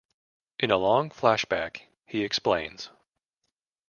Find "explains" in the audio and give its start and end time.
2.23-2.89